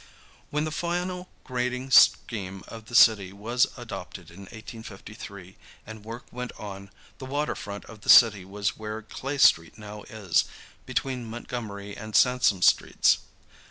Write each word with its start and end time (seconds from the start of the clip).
When 0.49 0.63
the 0.63 0.71
final 0.71 1.29
grading 1.43 1.91
scheme 1.91 2.63
of 2.67 2.85
the 2.85 2.95
city 2.95 3.31
was 3.31 3.67
adopted 3.77 4.31
in 4.31 4.39
1853, 4.45 5.57
and 5.85 6.03
work 6.03 6.23
went 6.31 6.51
on, 6.53 6.89
the 7.19 7.27
water 7.27 7.53
front 7.53 7.85
of 7.85 8.01
the 8.01 8.09
city 8.09 8.43
was 8.43 8.75
where 8.75 9.03
Clay 9.03 9.37
Street 9.37 9.77
now 9.77 10.01
is, 10.09 10.45
between 10.87 11.25
Montgomery 11.29 11.95
and 11.95 12.15
Sansome 12.15 12.63
Streets. 12.63 13.19